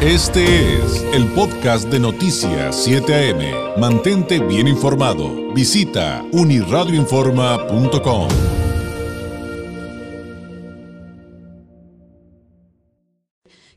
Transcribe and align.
Este 0.00 0.76
es 0.76 1.02
el 1.12 1.26
podcast 1.32 1.88
de 1.88 1.98
Noticias 1.98 2.84
7 2.84 3.32
AM. 3.32 3.80
Mantente 3.80 4.38
bien 4.38 4.68
informado. 4.68 5.52
Visita 5.52 6.24
uniradioinforma.com. 6.30 8.28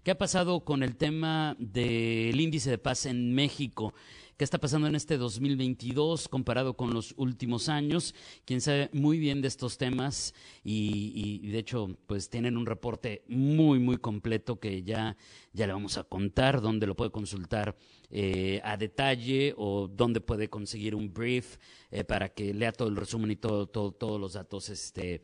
¿Qué 0.03 0.11
ha 0.11 0.17
pasado 0.19 0.63
con 0.63 0.83
el 0.83 0.95
tema 0.95 1.55
del 1.57 2.39
índice 2.39 2.69
de 2.69 2.77
paz 2.77 3.07
en 3.07 3.33
México? 3.33 3.95
Qué 4.37 4.43
está 4.43 4.57
pasando 4.59 4.87
en 4.87 4.95
este 4.95 5.17
2022 5.17 6.27
comparado 6.27 6.75
con 6.75 6.93
los 6.93 7.13
últimos 7.17 7.69
años. 7.69 8.15
Quien 8.45 8.61
sabe 8.61 8.89
muy 8.93 9.19
bien 9.19 9.41
de 9.41 9.47
estos 9.47 9.77
temas 9.77 10.33
y, 10.63 11.49
de 11.49 11.59
hecho 11.59 11.97
pues 12.07 12.29
tienen 12.29 12.57
un 12.57 12.65
reporte 12.65 13.23
muy 13.27 13.79
muy 13.79 13.97
completo 13.97 14.59
que 14.59 14.83
ya, 14.83 15.17
ya 15.53 15.67
le 15.67 15.73
vamos 15.73 15.97
a 15.97 16.03
contar, 16.03 16.61
donde 16.61 16.87
lo 16.87 16.95
puede 16.95 17.11
consultar 17.11 17.75
eh, 18.09 18.59
a 18.63 18.77
detalle 18.77 19.53
o 19.57 19.87
dónde 19.87 20.21
puede 20.21 20.49
conseguir 20.49 20.95
un 20.95 21.13
brief 21.13 21.57
eh, 21.91 22.03
para 22.03 22.29
que 22.29 22.53
lea 22.53 22.71
todo 22.71 22.89
el 22.89 22.95
resumen 22.95 23.31
y 23.31 23.35
todo, 23.35 23.67
todo, 23.67 23.91
todos 23.91 24.19
los 24.19 24.33
datos 24.33 24.69
este, 24.69 25.23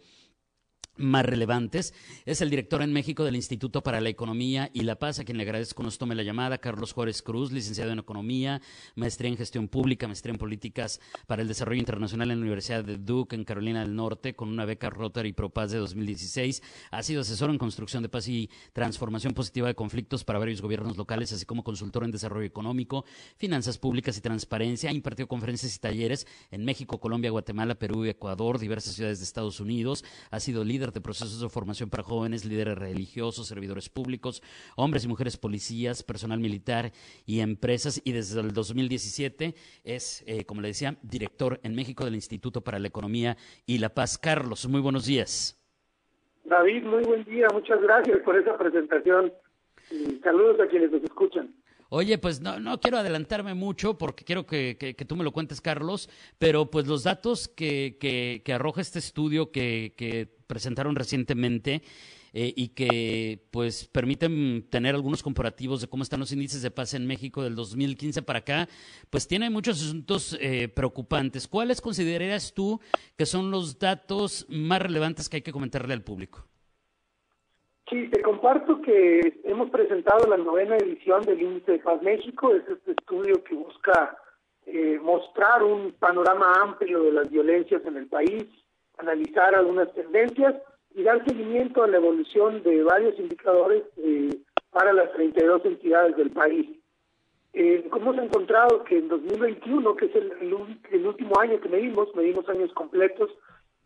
más 0.97 1.25
relevantes. 1.25 1.93
Es 2.25 2.41
el 2.41 2.49
director 2.49 2.81
en 2.81 2.93
México 2.93 3.23
del 3.23 3.35
Instituto 3.35 3.83
para 3.83 4.01
la 4.01 4.09
Economía 4.09 4.69
y 4.73 4.81
la 4.81 4.97
Paz, 4.97 5.19
a 5.19 5.25
quien 5.25 5.37
le 5.37 5.43
agradezco 5.43 5.83
nos 5.83 5.97
tome 5.97 6.15
la 6.15 6.23
llamada, 6.23 6.57
Carlos 6.57 6.93
Juárez 6.93 7.21
Cruz, 7.21 7.51
licenciado 7.51 7.91
en 7.91 7.99
Economía, 7.99 8.61
maestría 8.95 9.29
en 9.29 9.37
Gestión 9.37 9.67
Pública, 9.67 10.07
maestría 10.07 10.33
en 10.33 10.39
Políticas 10.39 10.99
para 11.27 11.41
el 11.41 11.47
Desarrollo 11.47 11.79
Internacional 11.79 12.31
en 12.31 12.39
la 12.39 12.43
Universidad 12.43 12.83
de 12.83 12.97
Duke, 12.97 13.35
en 13.35 13.43
Carolina 13.43 13.81
del 13.81 13.95
Norte, 13.95 14.35
con 14.35 14.49
una 14.49 14.65
beca 14.65 14.89
Rotary 14.89 15.33
Pro 15.33 15.49
Paz 15.49 15.71
de 15.71 15.77
2016. 15.77 16.61
Ha 16.91 17.03
sido 17.03 17.21
asesor 17.21 17.49
en 17.49 17.57
construcción 17.57 18.03
de 18.03 18.09
paz 18.09 18.27
y 18.27 18.49
transformación 18.73 19.33
positiva 19.33 19.67
de 19.67 19.75
conflictos 19.75 20.23
para 20.23 20.39
varios 20.39 20.61
gobiernos 20.61 20.97
locales, 20.97 21.31
así 21.33 21.45
como 21.45 21.63
consultor 21.63 22.03
en 22.03 22.11
desarrollo 22.11 22.45
económico, 22.45 23.05
finanzas 23.35 23.77
públicas 23.77 24.17
y 24.17 24.21
transparencia. 24.21 24.89
Ha 24.89 24.93
impartido 24.93 25.27
conferencias 25.27 25.75
y 25.75 25.79
talleres 25.79 26.27
en 26.51 26.65
México, 26.65 26.99
Colombia, 26.99 27.31
Guatemala, 27.31 27.75
Perú 27.75 28.05
Ecuador, 28.05 28.59
diversas 28.59 28.95
ciudades 28.95 29.19
de 29.19 29.25
Estados 29.25 29.59
Unidos. 29.59 30.03
Ha 30.31 30.39
sido 30.39 30.63
líder 30.63 30.86
de 30.93 31.01
procesos 31.01 31.41
de 31.41 31.49
formación 31.49 31.89
para 31.89 32.03
jóvenes, 32.03 32.45
líderes 32.45 32.77
religiosos, 32.77 33.47
servidores 33.47 33.89
públicos, 33.89 34.41
hombres 34.75 35.05
y 35.05 35.07
mujeres 35.07 35.37
policías, 35.37 36.03
personal 36.03 36.39
militar 36.39 36.91
y 37.25 37.39
empresas. 37.39 38.01
Y 38.03 38.11
desde 38.11 38.39
el 38.41 38.53
2017 38.53 39.55
es, 39.83 40.23
eh, 40.27 40.45
como 40.45 40.61
le 40.61 40.69
decía, 40.69 40.97
director 41.01 41.59
en 41.63 41.75
México 41.75 42.05
del 42.05 42.15
Instituto 42.15 42.61
para 42.61 42.79
la 42.79 42.87
Economía 42.87 43.37
y 43.65 43.79
la 43.79 43.89
Paz. 43.89 44.17
Carlos, 44.17 44.67
muy 44.67 44.81
buenos 44.81 45.05
días. 45.05 45.57
David, 46.45 46.83
muy 46.83 47.03
buen 47.03 47.23
día. 47.25 47.47
Muchas 47.53 47.81
gracias 47.81 48.19
por 48.19 48.37
esa 48.37 48.57
presentación. 48.57 49.33
Saludos 50.23 50.59
a 50.59 50.67
quienes 50.67 50.91
nos 50.91 51.03
escuchan. 51.03 51.53
Oye, 51.89 52.17
pues 52.17 52.41
no, 52.41 52.59
no 52.59 52.79
quiero 52.79 52.97
adelantarme 52.97 53.53
mucho 53.53 53.97
porque 53.97 54.25
quiero 54.25 54.45
que, 54.45 54.77
que, 54.77 55.05
tú 55.05 55.15
me 55.15 55.23
lo 55.23 55.31
cuentes, 55.31 55.61
Carlos, 55.61 56.09
pero 56.37 56.69
pues 56.69 56.87
los 56.87 57.03
datos 57.03 57.47
que, 57.47 57.97
que, 57.99 58.41
que 58.43 58.53
arroja 58.53 58.81
este 58.81 58.99
estudio 58.99 59.51
que, 59.51 59.93
que 59.97 60.27
presentaron 60.47 60.95
recientemente 60.95 61.83
eh, 62.33 62.53
y 62.55 62.69
que 62.69 63.47
pues 63.51 63.85
permiten 63.87 64.67
tener 64.69 64.95
algunos 64.95 65.23
comparativos 65.23 65.81
de 65.81 65.87
cómo 65.87 66.03
están 66.03 66.19
los 66.19 66.31
índices 66.31 66.61
de 66.61 66.71
paz 66.71 66.93
en 66.93 67.07
México 67.07 67.41
del 67.41 67.55
2015 67.55 68.21
para 68.21 68.39
acá, 68.39 68.69
pues 69.09 69.27
tiene 69.27 69.49
muchos 69.49 69.81
asuntos 69.81 70.37
eh, 70.41 70.67
preocupantes. 70.67 71.47
¿Cuáles 71.47 71.81
considerarías 71.81 72.53
tú 72.53 72.81
que 73.17 73.25
son 73.25 73.49
los 73.49 73.79
datos 73.79 74.45
más 74.49 74.81
relevantes 74.81 75.29
que 75.29 75.37
hay 75.37 75.41
que 75.41 75.53
comentarle 75.53 75.93
al 75.93 76.03
público? 76.03 76.45
Sí, 77.89 78.09
te 78.09 78.21
comparto 78.21 78.81
que 78.81 79.39
hemos 79.45 79.69
presentado 79.69 80.27
la 80.27 80.35
novena 80.35 80.75
edición 80.75 81.21
del 81.21 81.41
Índice 81.41 81.73
de 81.73 81.79
Paz 81.79 82.01
México. 82.01 82.53
Es 82.53 82.67
este 82.67 82.91
estudio 82.91 83.41
que 83.45 83.55
busca 83.55 84.17
eh, 84.65 84.99
mostrar 85.01 85.63
un 85.63 85.93
panorama 85.93 86.53
amplio 86.63 87.01
de 87.03 87.13
las 87.13 87.29
violencias 87.29 87.81
en 87.85 87.95
el 87.95 88.07
país, 88.07 88.45
analizar 88.97 89.55
algunas 89.55 89.93
tendencias 89.93 90.55
y 90.95 91.03
dar 91.03 91.23
seguimiento 91.23 91.81
a 91.81 91.87
la 91.87 91.95
evolución 91.95 92.61
de 92.63 92.83
varios 92.83 93.17
indicadores 93.19 93.83
eh, 94.03 94.37
para 94.71 94.91
las 94.91 95.13
32 95.13 95.63
entidades 95.63 96.17
del 96.17 96.31
país. 96.31 96.77
Eh, 97.53 97.89
hemos 97.89 98.17
encontrado 98.17 98.83
que 98.83 98.97
en 98.97 99.07
2021, 99.07 99.95
que 99.95 100.07
es 100.07 100.15
el, 100.15 100.33
el 100.91 101.07
último 101.07 101.39
año 101.39 101.61
que 101.61 101.69
medimos, 101.69 102.13
medimos 102.15 102.49
años 102.49 102.73
completos, 102.73 103.29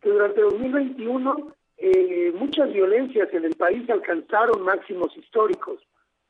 que 0.01 0.09
durante 0.09 0.41
2021 0.41 1.53
eh, 1.81 2.31
muchas 2.35 2.71
violencias 2.71 3.33
en 3.33 3.43
el 3.43 3.55
país 3.55 3.89
alcanzaron 3.89 4.61
máximos 4.61 5.17
históricos, 5.17 5.79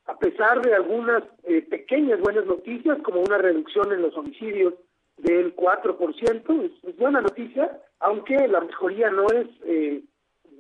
a 0.05 0.17
pesar 0.17 0.61
de 0.61 0.73
algunas 0.73 1.23
eh, 1.43 1.61
pequeñas 1.61 2.21
buenas 2.21 2.45
noticias, 2.45 2.97
como 3.03 3.19
una 3.19 3.37
reducción 3.37 3.91
en 3.91 4.01
los 4.01 4.15
homicidios 4.15 4.73
del 5.17 5.53
4%, 5.55 6.63
es, 6.63 6.71
es 6.87 6.97
buena 6.97 7.19
noticia, 7.19 7.79
aunque 7.99 8.47
la 8.47 8.61
mejoría 8.61 9.09
no 9.09 9.25
es 9.27 9.47
eh, 9.65 10.01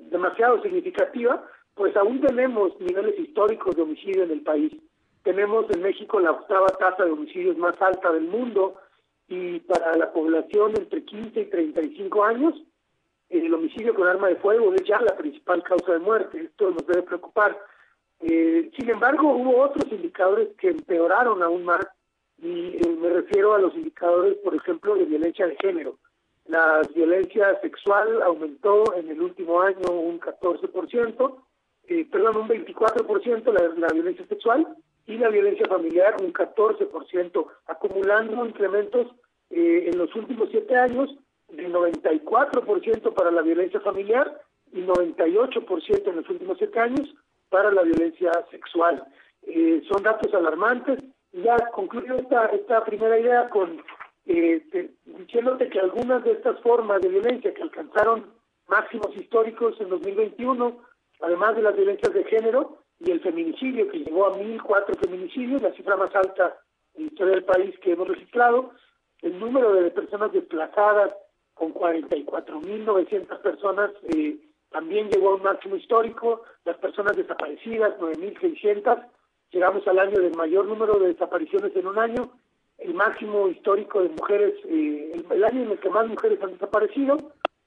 demasiado 0.09 0.61
significativa, 0.61 1.41
pues 1.73 1.95
aún 1.95 2.19
tenemos 2.19 2.77
niveles 2.81 3.17
históricos 3.17 3.75
de 3.75 3.83
homicidio 3.83 4.23
en 4.23 4.31
el 4.31 4.41
país. 4.41 4.73
Tenemos 5.23 5.67
en 5.69 5.83
México 5.83 6.19
la 6.19 6.31
octava 6.31 6.67
tasa 6.67 7.05
de 7.05 7.11
homicidios 7.11 7.57
más 7.57 7.81
alta 7.81 8.11
del 8.11 8.25
mundo 8.25 8.75
y 9.29 9.59
para 9.61 9.95
la 9.95 10.11
población 10.11 10.73
entre 10.77 11.05
15 11.05 11.39
y 11.39 11.45
35 11.45 12.23
años 12.25 12.61
el 13.31 13.53
homicidio 13.53 13.93
con 13.93 14.07
arma 14.07 14.27
de 14.27 14.35
fuego 14.35 14.73
es 14.73 14.83
ya 14.83 14.99
la 15.01 15.15
principal 15.15 15.63
causa 15.63 15.93
de 15.93 15.99
muerte, 15.99 16.41
esto 16.41 16.71
nos 16.71 16.85
debe 16.85 17.03
preocupar. 17.03 17.57
Eh, 18.19 18.69
sin 18.77 18.89
embargo, 18.89 19.33
hubo 19.33 19.61
otros 19.61 19.91
indicadores 19.91 20.49
que 20.57 20.69
empeoraron 20.69 21.41
aún 21.41 21.65
más 21.65 21.85
y 22.41 22.77
eh, 22.77 22.97
me 22.99 23.09
refiero 23.09 23.53
a 23.53 23.59
los 23.59 23.73
indicadores, 23.75 24.35
por 24.37 24.55
ejemplo, 24.55 24.95
de 24.95 25.05
violencia 25.05 25.47
de 25.47 25.55
género. 25.61 25.97
La 26.47 26.81
violencia 26.93 27.59
sexual 27.61 28.21
aumentó 28.23 28.95
en 28.95 29.09
el 29.09 29.21
último 29.21 29.61
año 29.61 29.91
un 29.91 30.19
14%, 30.19 31.35
eh, 31.87 32.07
perdón, 32.11 32.37
un 32.37 32.47
24% 32.49 33.53
la, 33.53 33.67
la 33.77 33.93
violencia 33.93 34.25
sexual 34.27 34.67
y 35.05 35.17
la 35.17 35.29
violencia 35.29 35.67
familiar 35.67 36.15
un 36.21 36.33
14%, 36.33 37.47
acumulando 37.67 38.45
incrementos 38.45 39.07
eh, 39.49 39.89
en 39.91 39.97
los 39.97 40.13
últimos 40.15 40.49
siete 40.49 40.75
años 40.75 41.09
del 41.51 41.73
94% 41.73 43.13
para 43.13 43.31
la 43.31 43.41
violencia 43.41 43.79
familiar 43.81 44.41
y 44.71 44.81
98% 44.81 46.07
en 46.07 46.15
los 46.15 46.29
últimos 46.29 46.57
siete 46.57 46.79
años 46.79 47.13
para 47.49 47.71
la 47.71 47.83
violencia 47.83 48.31
sexual. 48.49 49.03
Eh, 49.43 49.81
son 49.91 50.03
datos 50.03 50.33
alarmantes. 50.33 50.99
Ya 51.33 51.57
concluyo 51.73 52.15
esta, 52.15 52.45
esta 52.47 52.83
primera 52.83 53.17
idea 53.19 53.49
con 53.49 53.81
eh, 54.25 54.91
diciéndote 55.05 55.69
que 55.69 55.79
algunas 55.79 56.23
de 56.23 56.33
estas 56.33 56.59
formas 56.61 57.01
de 57.01 57.09
violencia 57.09 57.53
que 57.53 57.61
alcanzaron 57.61 58.33
máximos 58.67 59.15
históricos 59.15 59.79
en 59.79 59.89
2021, 59.89 60.81
además 61.21 61.55
de 61.55 61.61
las 61.63 61.75
violencias 61.75 62.13
de 62.13 62.23
género 62.25 62.77
y 62.99 63.11
el 63.11 63.19
feminicidio, 63.21 63.89
que 63.89 63.99
llegó 63.99 64.27
a 64.27 64.37
1.004 64.37 64.99
feminicidios, 64.99 65.61
la 65.61 65.73
cifra 65.73 65.97
más 65.97 66.15
alta 66.15 66.57
en 66.93 67.05
la 67.05 67.07
historia 67.07 67.35
del 67.35 67.43
país 67.43 67.77
que 67.79 67.93
hemos 67.93 68.07
registrado, 68.07 68.71
el 69.21 69.39
número 69.39 69.73
de 69.73 69.91
personas 69.91 70.31
desplazadas 70.31 71.13
con 71.61 71.75
44.900 71.75 73.39
personas, 73.43 73.91
eh, 74.15 74.35
también 74.71 75.09
llegó 75.09 75.29
a 75.29 75.35
un 75.35 75.43
máximo 75.43 75.75
histórico, 75.75 76.41
las 76.65 76.75
personas 76.77 77.15
desaparecidas, 77.15 77.99
9.600, 77.99 79.05
llegamos 79.51 79.87
al 79.87 79.99
año 79.99 80.19
del 80.19 80.35
mayor 80.35 80.65
número 80.65 80.97
de 80.97 81.09
desapariciones 81.09 81.75
en 81.75 81.85
un 81.85 81.99
año, 81.99 82.31
el 82.79 82.95
máximo 82.95 83.47
histórico 83.47 84.01
de 84.01 84.09
mujeres, 84.09 84.55
eh, 84.65 85.23
el, 85.29 85.43
año 85.43 85.61
en 85.61 85.71
el 85.73 85.79
que 85.79 85.91
más 85.91 86.07
mujeres 86.07 86.41
han 86.41 86.53
desaparecido, 86.53 87.17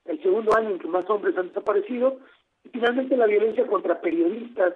el 0.06 0.21
segundo 0.21 0.56
año 0.56 0.71
en 0.71 0.81
que 0.81 0.88
más 0.88 1.09
hombres 1.09 1.38
han 1.38 1.49
desaparecido, 1.50 2.19
y 2.65 2.71
finalmente 2.71 3.16
la 3.16 3.27
violencia 3.27 3.65
contra 3.69 4.00
periodistas, 4.00 4.75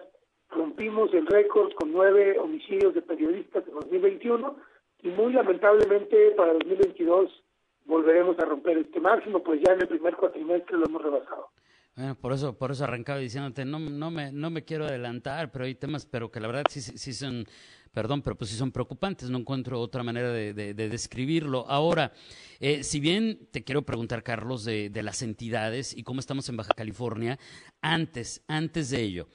rompimos 0.50 1.12
el 1.12 1.26
récord 1.26 1.72
con 1.72 1.90
nueve 1.90 2.38
homicidios 2.38 2.94
de 2.94 3.02
periodistas 3.02 3.66
en 3.66 3.74
2021, 3.74 4.54
y 5.02 5.08
muy 5.08 5.32
lamentablemente 5.32 6.30
para 6.36 6.52
2022 6.52 7.42
volveremos 7.88 8.38
a 8.38 8.44
romper 8.44 8.78
este 8.78 9.00
máximo, 9.00 9.42
pues 9.42 9.60
ya 9.66 9.72
en 9.72 9.80
el 9.80 9.88
primer 9.88 10.14
cuatrimestre 10.14 10.76
lo 10.76 10.86
hemos 10.86 11.02
rebasado. 11.02 11.48
Bueno, 11.96 12.14
por 12.14 12.32
eso, 12.32 12.56
por 12.56 12.70
eso 12.70 12.84
arrancaba 12.84 13.18
diciéndote, 13.18 13.64
no, 13.64 13.80
no 13.80 14.10
me, 14.12 14.30
no 14.30 14.50
me 14.50 14.64
quiero 14.64 14.84
adelantar, 14.84 15.50
pero 15.50 15.64
hay 15.64 15.74
temas, 15.74 16.06
pero 16.06 16.30
que 16.30 16.38
la 16.38 16.46
verdad 16.46 16.62
sí, 16.70 16.80
sí 16.80 17.12
son, 17.12 17.44
perdón, 17.92 18.22
pero 18.22 18.36
pues 18.36 18.50
sí 18.50 18.56
son 18.56 18.70
preocupantes, 18.70 19.30
no 19.30 19.38
encuentro 19.38 19.80
otra 19.80 20.04
manera 20.04 20.30
de, 20.30 20.54
de, 20.54 20.74
describirlo. 20.88 21.64
Ahora, 21.66 22.12
eh, 22.60 22.84
si 22.84 23.00
bien 23.00 23.48
te 23.50 23.64
quiero 23.64 23.82
preguntar, 23.82 24.22
Carlos, 24.22 24.64
de, 24.64 24.90
de, 24.90 25.02
las 25.02 25.22
entidades 25.22 25.96
y 25.96 26.04
cómo 26.04 26.20
estamos 26.20 26.48
en 26.48 26.56
Baja 26.56 26.74
California, 26.76 27.36
antes, 27.80 28.44
antes 28.46 28.90
de 28.90 29.02
ello, 29.02 29.26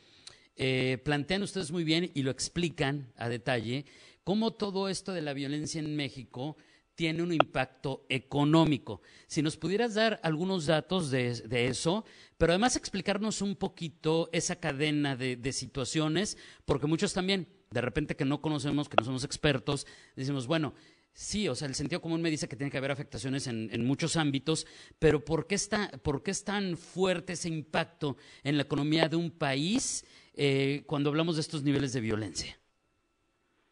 eh, 0.56 1.00
plantean 1.04 1.42
ustedes 1.42 1.72
muy 1.72 1.84
bien 1.84 2.12
y 2.14 2.22
lo 2.22 2.32
explican 2.32 3.12
a 3.18 3.28
detalle, 3.28 3.84
cómo 4.24 4.52
todo 4.52 4.88
esto 4.88 5.12
de 5.12 5.22
la 5.22 5.34
violencia 5.34 5.80
en 5.82 5.98
México 5.98 6.56
tiene 6.96 7.24
un 7.24 7.34
impacto 7.34 8.06
económico. 8.10 9.02
Si 9.28 9.42
nos 9.42 9.58
pudieras 9.58 9.96
dar 9.96 10.20
algunos 10.24 10.66
datos 10.66 11.12
de, 11.12 11.68
eso, 11.68 12.06
pero 12.38 12.52
además 12.52 12.76
explicarnos 12.76 13.42
un 13.42 13.56
poquito 13.56 14.30
esa 14.32 14.58
cadena 14.58 15.16
de, 15.16 15.52
situaciones, 15.52 16.38
porque 16.66 16.88
muchos 16.88 17.14
también 17.14 17.48
de 17.72 17.82
repente 17.82 18.16
que 18.16 18.26
no 18.26 18.42
conocemos, 18.42 18.90
que 18.90 18.98
no 19.00 19.06
somos 19.06 19.24
expertos, 19.24 19.88
decimos, 20.16 20.46
bueno, 20.46 20.74
sí, 21.12 21.48
o 21.48 21.56
sea, 21.56 21.68
el 21.68 21.76
sentido 21.76 22.02
común 22.02 22.22
me 22.22 22.30
dice 22.30 22.48
que 22.48 22.56
tiene 22.56 22.70
que 22.70 22.78
haber 22.78 22.92
afectaciones 22.92 23.48
en, 23.48 23.70
en 23.72 23.86
muchos 23.86 24.16
ámbitos, 24.16 24.68
pero 25.00 25.26
¿por 25.26 25.48
qué, 25.48 25.56
está, 25.56 25.90
¿por 26.04 26.22
qué 26.22 26.32
es 26.32 26.44
tan 26.44 26.78
fuerte 26.78 27.34
ese 27.34 27.50
impacto 27.50 28.18
en 28.44 28.58
la 28.58 28.64
economía 28.64 29.10
de 29.10 29.16
un 29.16 29.32
país 29.32 30.06
eh, 30.36 30.84
cuando 30.86 31.10
hablamos 31.10 31.36
de 31.36 31.42
estos 31.42 31.64
niveles 31.64 31.94
de 31.94 32.02
violencia? 32.02 32.60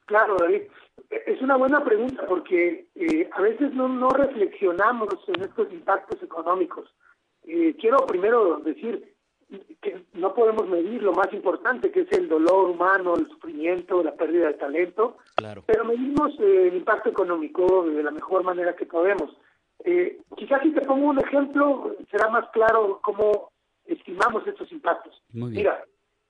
Claro, 0.06 0.36
David. 0.40 0.64
Es 1.42 1.46
una 1.46 1.56
buena 1.58 1.84
pregunta 1.84 2.24
porque 2.28 2.86
eh, 2.94 3.28
a 3.32 3.42
veces 3.42 3.74
no, 3.74 3.90
no 3.90 4.10
reflexionamos 4.10 5.08
en 5.26 5.42
estos 5.42 5.74
impactos 5.74 6.22
económicos. 6.22 6.88
Eh, 7.48 7.76
quiero 7.82 7.98
primero 8.06 8.58
decir 8.60 9.16
que 9.82 10.06
no 10.14 10.36
podemos 10.36 10.70
medir 10.70 11.02
lo 11.02 11.14
más 11.14 11.34
importante, 11.34 11.92
que 11.92 12.02
es 12.02 12.12
el 12.12 12.30
dolor 12.30 12.70
humano, 12.70 13.16
el 13.16 13.28
sufrimiento, 13.28 14.04
la 14.04 14.14
pérdida 14.14 14.50
de 14.50 14.54
talento, 14.54 15.18
Claro. 15.36 15.64
pero 15.66 15.84
medimos 15.84 16.32
eh, 16.40 16.68
el 16.68 16.76
impacto 16.76 17.10
económico 17.10 17.86
de 17.90 18.04
la 18.04 18.12
mejor 18.12 18.44
manera 18.44 18.76
que 18.76 18.86
podemos. 18.86 19.36
Eh, 19.84 20.22
quizás 20.38 20.62
si 20.62 20.70
te 20.74 20.82
pongo 20.82 21.08
un 21.08 21.18
ejemplo, 21.18 21.96
será 22.12 22.30
más 22.30 22.48
claro 22.52 23.00
cómo 23.02 23.50
estimamos 23.86 24.46
estos 24.46 24.72
impactos. 24.72 25.20
Muy 25.34 25.50
bien. 25.54 25.64
Mira, 25.64 25.84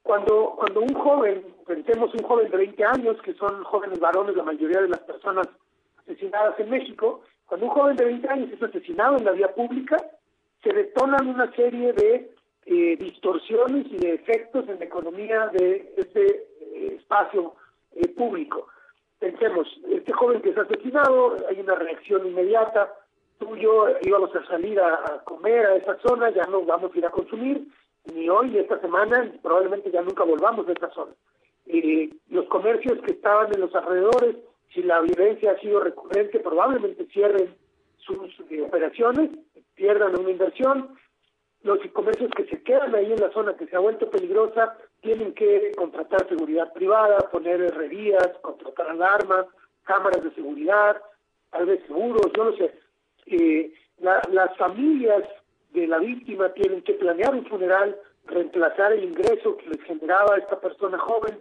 cuando, 0.03 0.55
cuando 0.57 0.81
un 0.81 0.93
joven, 0.93 1.43
pensemos 1.65 2.13
un 2.13 2.23
joven 2.23 2.49
de 2.49 2.57
20 2.57 2.83
años, 2.83 3.21
que 3.21 3.33
son 3.35 3.63
jóvenes 3.63 3.99
varones, 3.99 4.35
la 4.35 4.43
mayoría 4.43 4.81
de 4.81 4.89
las 4.89 4.99
personas 5.01 5.47
asesinadas 6.01 6.59
en 6.59 6.69
México, 6.69 7.21
cuando 7.45 7.67
un 7.67 7.73
joven 7.73 7.95
de 7.97 8.05
20 8.05 8.29
años 8.29 8.51
es 8.51 8.63
asesinado 8.63 9.17
en 9.17 9.25
la 9.25 9.31
vía 9.31 9.53
pública, 9.53 9.97
se 10.63 10.73
detonan 10.73 11.27
una 11.27 11.51
serie 11.53 11.93
de 11.93 12.31
eh, 12.65 12.97
distorsiones 12.97 13.87
y 13.91 13.97
de 13.97 14.13
efectos 14.15 14.67
en 14.69 14.79
la 14.79 14.85
economía 14.85 15.47
de 15.47 15.93
este 15.97 16.45
eh, 16.61 16.95
espacio 16.97 17.55
eh, 17.95 18.07
público. 18.09 18.67
Pensemos, 19.19 19.67
este 19.89 20.13
joven 20.13 20.41
que 20.41 20.49
es 20.49 20.57
asesinado, 20.57 21.35
hay 21.49 21.59
una 21.59 21.75
reacción 21.75 22.25
inmediata, 22.25 22.93
tú 23.37 23.55
y 23.55 23.61
yo 23.61 23.87
íbamos 24.01 24.35
a 24.35 24.45
salir 24.47 24.79
a, 24.79 24.93
a 24.93 25.23
comer 25.23 25.65
a 25.65 25.75
esa 25.75 25.97
zona, 25.99 26.29
ya 26.31 26.43
no 26.43 26.63
vamos 26.63 26.91
a 26.93 26.97
ir 26.97 27.05
a 27.05 27.11
consumir, 27.11 27.67
ni 28.13 28.29
hoy 28.29 28.49
ni 28.49 28.57
esta 28.59 28.79
semana, 28.81 29.31
probablemente 29.41 29.91
ya 29.91 30.01
nunca 30.01 30.23
volvamos 30.23 30.67
a 30.67 30.71
esa 30.71 30.89
zona. 30.91 31.11
Los 32.29 32.45
comercios 32.47 32.99
que 33.05 33.11
estaban 33.11 33.53
en 33.53 33.61
los 33.61 33.73
alrededores, 33.75 34.35
si 34.73 34.83
la 34.83 35.01
violencia 35.01 35.51
ha 35.51 35.59
sido 35.59 35.81
recurrente, 35.81 36.39
probablemente 36.39 37.05
cierren 37.07 37.53
sus 37.97 38.17
eh, 38.49 38.61
operaciones, 38.61 39.29
pierdan 39.75 40.17
una 40.19 40.31
inversión. 40.31 40.95
Los 41.63 41.79
comercios 41.93 42.31
que 42.35 42.45
se 42.45 42.63
quedan 42.63 42.95
ahí 42.95 43.11
en 43.11 43.19
la 43.19 43.31
zona 43.31 43.55
que 43.55 43.67
se 43.67 43.75
ha 43.75 43.79
vuelto 43.79 44.09
peligrosa 44.09 44.75
tienen 45.01 45.33
que 45.33 45.71
contratar 45.77 46.27
seguridad 46.27 46.73
privada, 46.73 47.19
poner 47.31 47.61
herrerías, 47.61 48.29
contratar 48.41 48.89
alarmas, 48.89 49.45
cámaras 49.83 50.23
de 50.23 50.31
seguridad, 50.31 51.01
tal 51.51 51.65
vez 51.67 51.81
seguros, 51.85 52.31
yo 52.35 52.45
no 52.45 52.53
sé. 52.57 52.73
Eh, 53.27 53.73
la- 53.99 54.21
las 54.31 54.55
familias 54.57 55.23
de 55.73 55.87
la 55.87 55.99
víctima 55.99 56.53
tienen 56.53 56.81
que 56.81 56.93
planear 56.93 57.33
un 57.33 57.45
funeral, 57.45 57.97
reemplazar 58.25 58.93
el 58.93 59.03
ingreso 59.03 59.57
que 59.57 59.69
les 59.69 59.81
generaba 59.83 60.37
esta 60.37 60.59
persona 60.59 60.97
joven 60.97 61.39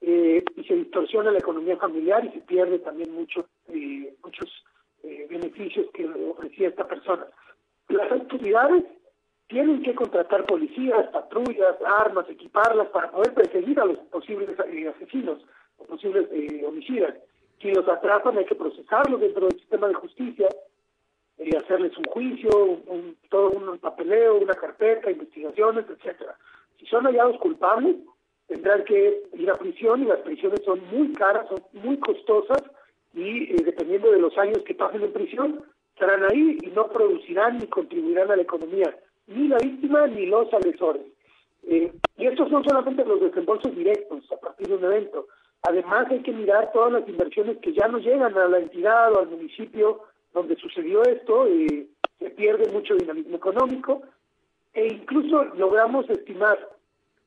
eh, 0.00 0.44
y 0.56 0.64
se 0.64 0.74
distorsiona 0.74 1.30
la 1.30 1.38
economía 1.38 1.76
familiar 1.76 2.24
y 2.24 2.30
se 2.30 2.40
pierde 2.40 2.78
también 2.80 3.12
mucho, 3.12 3.46
eh, 3.68 4.14
muchos 4.24 4.50
eh, 5.02 5.26
beneficios 5.28 5.86
que 5.94 6.06
ofrecía 6.06 6.68
esta 6.68 6.86
persona. 6.86 7.26
Las 7.88 8.10
autoridades 8.12 8.84
tienen 9.52 9.82
que 9.82 9.94
contratar 9.94 10.46
policías, 10.46 11.08
patrullas, 11.08 11.76
armas, 11.84 12.28
equiparlas 12.28 12.88
para 12.88 13.10
poder 13.10 13.34
perseguir 13.34 13.78
a 13.80 13.84
los 13.84 13.98
posibles 14.10 14.50
eh, 14.66 14.88
asesinos 14.88 15.44
o 15.76 15.84
posibles 15.84 16.26
eh, 16.32 16.64
homicidas. 16.66 17.14
Si 17.60 17.70
los 17.70 17.86
atrapan 17.86 18.38
hay 18.38 18.46
que 18.46 18.54
procesarlos 18.54 19.20
dentro 19.20 19.46
del 19.46 19.58
sistema 19.60 19.88
de 19.88 19.94
justicia, 19.94 20.48
eh, 21.38 21.50
hacerles 21.56 21.96
un 21.96 22.04
juicio, 22.04 22.50
un, 22.86 23.16
todo 23.28 23.50
un 23.50 23.78
papeleo, 23.78 24.36
una 24.36 24.54
carpeta, 24.54 25.10
investigaciones, 25.10 25.86
etcétera. 25.88 26.36
Si 26.78 26.86
son 26.86 27.04
hallados 27.04 27.38
culpables, 27.38 27.96
tendrán 28.46 28.84
que 28.84 29.22
ir 29.34 29.50
a 29.50 29.54
prisión 29.54 30.02
y 30.02 30.06
las 30.06 30.20
prisiones 30.20 30.60
son 30.64 30.80
muy 30.90 31.12
caras, 31.12 31.48
son 31.48 31.62
muy 31.72 31.98
costosas 31.98 32.62
y 33.14 33.52
eh, 33.52 33.62
dependiendo 33.64 34.10
de 34.10 34.20
los 34.20 34.36
años 34.38 34.62
que 34.64 34.74
pasen 34.74 35.02
en 35.02 35.12
prisión, 35.12 35.64
estarán 35.94 36.24
ahí 36.24 36.58
y 36.62 36.66
no 36.68 36.88
producirán 36.88 37.58
ni 37.58 37.66
contribuirán 37.66 38.30
a 38.30 38.36
la 38.36 38.42
economía, 38.42 38.94
ni 39.26 39.48
la 39.48 39.58
víctima 39.58 40.06
ni 40.06 40.26
los 40.26 40.52
agresores. 40.52 41.02
Eh, 41.64 41.92
y 42.16 42.26
estos 42.26 42.50
son 42.50 42.64
solamente 42.64 43.04
los 43.04 43.20
desembolsos 43.20 43.74
directos 43.74 44.30
a 44.32 44.36
partir 44.36 44.68
de 44.68 44.76
un 44.76 44.84
evento. 44.84 45.28
Además 45.62 46.08
hay 46.10 46.20
que 46.22 46.32
mirar 46.32 46.72
todas 46.72 46.92
las 46.92 47.08
inversiones 47.08 47.58
que 47.58 47.72
ya 47.72 47.86
no 47.86 47.98
llegan 47.98 48.36
a 48.36 48.48
la 48.48 48.58
entidad 48.58 49.12
o 49.12 49.20
al 49.20 49.28
municipio 49.28 50.00
donde 50.32 50.56
sucedió 50.56 51.02
esto, 51.04 51.46
eh, 51.46 51.86
se 52.18 52.30
pierde 52.30 52.70
mucho 52.72 52.94
dinamismo 52.94 53.36
económico 53.36 54.02
e 54.72 54.86
incluso 54.86 55.44
logramos 55.56 56.08
estimar, 56.10 56.58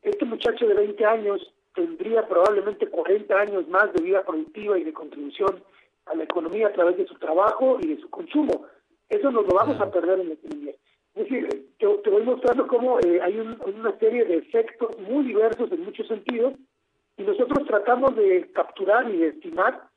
este 0.02 0.25
muchacho 0.25 0.68
de 0.68 0.74
20 0.74 1.06
años 1.06 1.54
tendría 1.74 2.28
probablemente 2.28 2.88
40 2.88 3.38
años 3.40 3.68
más 3.68 3.92
de 3.94 4.02
vida 4.04 4.24
productiva 4.24 4.78
y 4.80 4.84
de 4.84 4.94
contribución 4.94 5.63
a 6.06 6.16
la 6.16 6.24
economía 6.24 6.68
a 6.68 6.74
través 6.74 6.98
de 6.98 7.07
su 7.07 7.16
trabajo 7.16 7.78
y 7.81 7.88
de 7.96 8.02
su 8.02 8.10
consumo. 8.10 8.66
Eso 9.10 9.30
nos 9.31 9.46
lo 9.48 9.54
vamos 9.56 9.80
a 9.81 9.92
perder 9.92 10.19
en 10.19 10.30
la 10.30 10.34
economía. 10.36 10.74
Es 11.16 11.24
decir, 11.30 11.50
te, 11.80 11.88
te 11.88 12.10
voy 12.10 12.24
mostrando 12.24 12.68
cómo 12.68 13.00
eh, 13.00 13.19
hay 13.22 13.40
un- 13.40 13.58
una 13.66 13.98
serie 14.00 14.25
de 14.25 14.38
efectos 14.38 14.98
muy 15.00 15.25
diversos 15.25 15.72
en 15.72 15.84
muchos 15.84 16.08
sentidos 16.08 16.54
y 17.18 17.24
nosotros 17.24 17.66
tratamos 17.68 18.16
de 18.16 18.50
capturar 18.54 19.10
y 19.10 19.18
de 19.18 19.28
estimar 19.30 19.88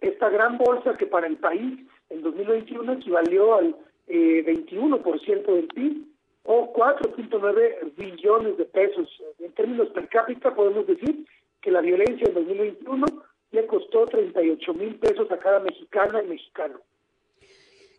esta 0.00 0.28
gran 0.30 0.58
bolsa 0.58 0.96
que 0.96 1.06
para 1.06 1.26
el 1.26 1.36
país 1.36 1.80
en 2.10 2.22
2021 2.22 2.92
equivalió 2.94 3.54
al 3.54 3.76
eh, 4.06 4.44
21% 4.46 5.54
del 5.54 5.68
PIB 5.68 6.06
o 6.44 6.72
4.9 6.72 7.94
billones 7.96 8.56
de 8.56 8.64
pesos. 8.64 9.08
En 9.38 9.52
términos 9.52 9.88
per 9.90 10.08
cápita 10.08 10.54
podemos 10.54 10.86
decir 10.86 11.26
que 11.60 11.70
la 11.70 11.80
violencia 11.80 12.26
en 12.26 12.34
2021 12.34 13.06
le 13.50 13.66
costó 13.66 14.06
38 14.06 14.74
mil 14.74 14.94
pesos 14.96 15.30
a 15.30 15.38
cada 15.38 15.60
mexicana 15.60 16.22
y 16.22 16.28
mexicano. 16.28 16.80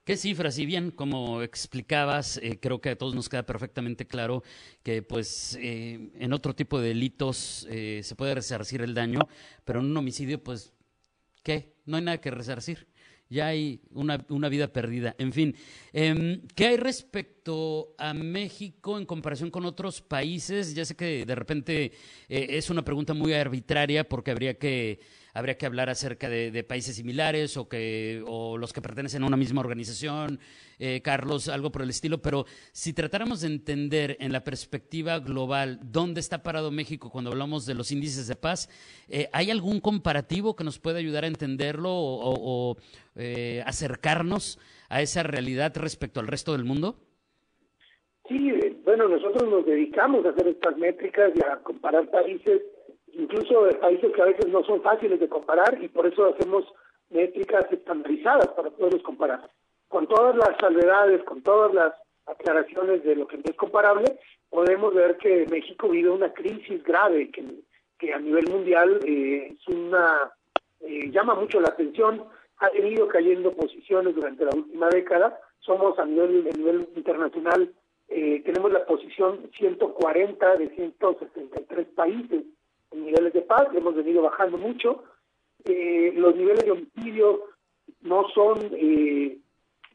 ¿Qué 0.09 0.17
cifras? 0.17 0.57
Y 0.57 0.65
bien, 0.65 0.89
como 0.89 1.44
explicabas, 1.44 2.38
eh, 2.38 2.57
creo 2.59 2.81
que 2.81 2.89
a 2.89 2.97
todos 2.97 3.13
nos 3.13 3.29
queda 3.29 3.45
perfectamente 3.45 4.07
claro 4.07 4.41
que 4.81 5.03
pues 5.03 5.56
eh, 5.61 6.09
en 6.15 6.33
otro 6.33 6.56
tipo 6.56 6.79
de 6.79 6.88
delitos 6.88 7.67
eh, 7.69 8.01
se 8.03 8.15
puede 8.15 8.33
resarcir 8.33 8.81
el 8.81 8.95
daño, 8.95 9.19
pero 9.65 9.81
en 9.81 9.85
un 9.85 9.97
homicidio, 9.97 10.44
pues, 10.44 10.73
¿qué? 11.44 11.75
No 11.85 11.97
hay 11.97 12.04
nada 12.04 12.19
que 12.19 12.31
resarcir. 12.31 12.87
Ya 13.30 13.48
hay 13.48 13.80
una, 13.92 14.26
una 14.30 14.50
vida 14.50 14.74
perdida. 14.74 15.16
En 15.19 15.31
fin, 15.31 15.56
em, 15.94 16.42
¿qué 16.56 16.66
hay 16.66 16.78
respecto 16.78 17.94
a 18.00 18.14
México 18.16 18.98
en 18.98 19.06
comparación 19.06 19.52
con 19.52 19.66
otros 19.66 20.02
países? 20.02 20.74
Ya 20.74 20.83
sé 20.83 20.95
que 20.95 21.26
de 21.28 21.36
repente 21.36 21.92
eh, 22.28 22.48
es 22.50 22.71
una 22.71 22.83
pregunta 22.83 23.14
muy 23.14 23.33
arbitraria 23.33 24.07
porque 24.09 24.31
habría 24.31 24.57
que 24.57 25.00
habría 25.33 25.57
que 25.57 25.66
hablar 25.66 25.90
acerca 25.90 26.30
de, 26.30 26.64
países 26.64 26.95
similares 26.95 27.57
o 27.57 27.68
que 27.68 28.24
o 28.28 28.57
los 28.57 28.74
que 28.74 28.81
pertenecen 28.81 29.24
a 29.24 29.28
una 29.28 29.38
misma 29.38 29.62
organización, 29.62 30.40
eh, 30.78 31.02
Carlos, 31.02 31.50
algo 31.50 31.71
por 31.71 31.81
el 31.81 31.90
estilo. 31.90 32.21
Pero 32.21 32.45
si 32.71 32.94
tratáramos 32.94 33.42
de 33.42 33.48
entender 33.48 34.18
en 34.19 34.31
la 34.31 34.44
perspectiva 34.44 35.19
global 35.19 35.80
dónde 35.81 36.19
está 36.19 36.44
parado 36.44 36.71
México 36.71 37.09
cuando 37.09 37.31
hablamos 37.31 37.66
de 37.66 37.76
los 37.76 37.92
índices 37.92 38.28
de 38.28 38.36
paz, 38.36 38.69
eh, 39.07 39.30
¿hay 39.33 39.52
algún 39.52 39.80
comparativo 39.80 40.56
que 40.56 40.64
nos 40.64 40.80
pueda 40.80 41.00
ayudar 41.00 41.24
a 41.24 41.28
entenderlo 41.28 41.90
o, 41.92 42.78
eh, 43.16 43.64
acercarnos 43.66 44.59
a 44.90 45.02
esa 45.02 45.24
realidad 45.24 45.76
respecto 45.76 46.19
al 46.19 46.28
resto 46.28 46.54
del 46.54 46.66
mundo? 46.66 46.95
Sí, 48.28 48.50
eh, 48.50 48.76
bueno, 48.86 49.07
nosotros 49.07 49.50
nos 49.50 49.66
dedicamos 49.66 50.24
a 50.26 50.30
hacer 50.30 50.48
estas 50.48 50.78
métricas 50.78 51.31
y 51.36 51.40
a 51.44 51.57
comparar 51.64 52.09
países, 52.12 52.62
incluso 53.19 53.66
de 53.66 53.76
países 53.76 54.11
que 54.14 54.21
a 54.21 54.26
veces 54.26 54.47
no 54.47 54.64
son 54.64 54.81
fáciles 54.81 55.19
de 55.19 55.28
comparar 55.28 55.78
y 55.81 55.88
por 55.90 56.07
eso 56.07 56.33
hacemos 56.33 56.66
métricas 57.09 57.66
estandarizadas 57.71 58.47
para 58.49 58.69
poderlos 58.69 59.04
comparar. 59.04 59.49
Con 59.88 60.07
todas 60.07 60.35
las 60.35 60.56
salvedades, 60.59 61.23
con 61.23 61.42
todas 61.42 61.73
las 61.73 61.94
aclaraciones 62.26 63.04
de 63.04 63.16
lo 63.16 63.28
que 63.28 63.38
no 63.38 63.44
es 63.45 63.56
comparable, 63.56 64.19
podemos 64.49 64.94
ver 64.94 65.18
que 65.18 65.45
México 65.49 65.90
vive 65.90 66.09
una 66.09 66.31
crisis 66.33 66.83
grave 66.83 67.31
que, 67.31 67.44
que 67.97 68.14
a 68.14 68.19
nivel 68.19 68.47
mundial 68.49 68.99
eh, 69.06 69.54
es 69.54 69.68
una 69.68 70.31
eh, 70.81 71.09
llama 71.11 71.35
mucho 71.35 71.59
la 71.59 71.69
atención, 71.69 72.23
ha 72.59 72.69
venido 72.69 73.07
cayendo 73.07 73.54
posiciones 73.54 74.16
durante 74.16 74.45
la 74.45 74.52
última 74.56 74.90
década, 74.90 75.40
somos 75.59 75.97
a 75.99 76.06
nivel, 76.06 76.47
a 76.54 76.57
nivel 76.57 76.88
internacional 76.95 77.73
eh, 78.07 78.42
tenemos 78.45 78.71
la 78.71 78.85
posición 78.85 79.49
140 79.57 80.56
de 80.56 80.69
163 80.69 81.88
países 81.95 82.44
niveles 82.92 83.34
de 83.34 83.42
paz, 83.42 83.68
hemos 83.74 83.96
venido 83.96 84.22
bajando 84.24 84.58
mucho. 84.58 85.04
Eh, 85.66 86.14
los 86.16 86.36
niveles 86.36 86.64
de 86.66 86.72
homicidio 86.72 87.44
no 88.02 88.28
son, 88.30 88.60
eh, 88.74 89.38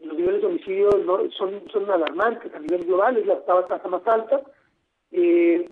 los 0.00 0.16
niveles 0.16 0.40
de 0.40 0.46
homicidio 0.46 0.90
no 1.04 1.30
son, 1.32 1.62
son 1.70 1.90
alarmantes 1.90 2.54
a 2.54 2.58
nivel 2.58 2.84
global, 2.84 3.16
es 3.16 3.26
la 3.26 3.44
tasa 3.44 3.88
más 3.88 4.06
alta. 4.06 4.42
Eh, 5.10 5.68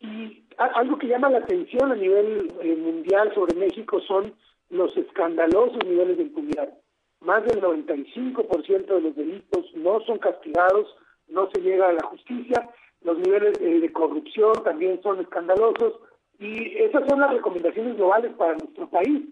y 0.00 0.44
algo 0.58 0.98
que 0.98 1.06
llama 1.06 1.30
la 1.30 1.38
atención 1.38 1.92
a 1.92 1.94
nivel 1.94 2.52
eh, 2.60 2.76
mundial 2.76 3.32
sobre 3.34 3.56
México 3.56 4.00
son 4.00 4.34
los 4.70 4.96
escandalosos 4.96 5.84
niveles 5.84 6.16
de 6.16 6.24
impunidad. 6.24 6.72
Más 7.20 7.44
del 7.44 7.62
95% 7.62 8.86
de 8.86 9.00
los 9.00 9.14
delitos 9.14 9.64
no 9.76 10.00
son 10.00 10.18
castigados, 10.18 10.88
no 11.28 11.48
se 11.52 11.60
llega 11.60 11.88
a 11.88 11.92
la 11.92 12.02
justicia, 12.02 12.68
los 13.02 13.18
niveles 13.18 13.58
eh, 13.60 13.80
de 13.80 13.92
corrupción 13.92 14.52
también 14.64 15.00
son 15.02 15.20
escandalosos 15.20 16.00
y 16.42 16.76
esas 16.78 17.08
son 17.08 17.20
las 17.20 17.32
recomendaciones 17.32 17.96
globales 17.96 18.32
para 18.32 18.54
nuestro 18.54 18.88
país. 18.90 19.22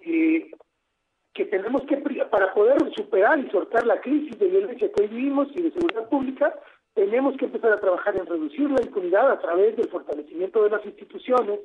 Eh, 0.00 0.50
que 1.32 1.44
tenemos 1.46 1.82
que, 1.84 1.96
para 1.96 2.52
poder 2.52 2.76
superar 2.94 3.38
y 3.38 3.48
sortar 3.50 3.86
la 3.86 4.00
crisis 4.00 4.38
de 4.38 4.48
violencia 4.48 4.90
que 4.92 5.02
hoy 5.02 5.08
vivimos 5.08 5.48
y 5.54 5.62
de 5.62 5.70
seguridad 5.70 6.08
pública, 6.08 6.54
tenemos 6.94 7.36
que 7.36 7.44
empezar 7.46 7.72
a 7.72 7.80
trabajar 7.80 8.16
en 8.16 8.26
reducir 8.26 8.68
la 8.70 8.82
impunidad 8.82 9.30
a 9.30 9.40
través 9.40 9.76
del 9.76 9.88
fortalecimiento 9.88 10.62
de 10.64 10.70
las 10.70 10.84
instituciones, 10.84 11.60